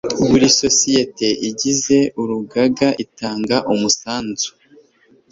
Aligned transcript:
buri 0.29 0.47
sosiyete 0.61 1.27
igize 1.49 1.97
urugaga 2.21 2.87
itanga 3.03 3.55
umusanzu 3.73 4.49